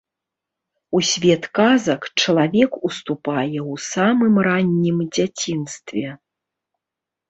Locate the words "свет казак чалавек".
1.09-2.71